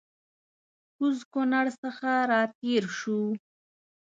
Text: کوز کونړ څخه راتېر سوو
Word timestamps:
کوز 0.95 1.17
کونړ 1.31 1.65
څخه 1.83 2.11
راتېر 2.31 2.83
سوو 2.99 3.25